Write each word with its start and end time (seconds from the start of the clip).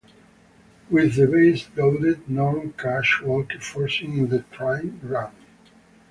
With 0.89 1.15
the 1.15 1.27
bases 1.27 1.69
loaded, 1.77 2.27
Norm 2.27 2.73
Cash 2.73 3.21
walked, 3.21 3.63
forcing 3.63 4.17
in 4.17 4.29
the 4.29 4.39
tying 4.51 4.99
run. 5.03 5.31